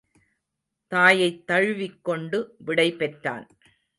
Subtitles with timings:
[0.91, 3.47] தாயைத் தழுவிக் கொண்டு விடை பெற்றாள்.